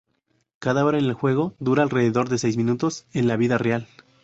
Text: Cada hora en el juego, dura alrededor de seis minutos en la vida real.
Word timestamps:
Cada 0.57 0.83
hora 0.83 0.97
en 0.97 1.05
el 1.05 1.13
juego, 1.13 1.53
dura 1.59 1.83
alrededor 1.83 2.27
de 2.27 2.39
seis 2.39 2.57
minutos 2.57 3.05
en 3.13 3.27
la 3.27 3.37
vida 3.37 3.59
real. 3.59 3.87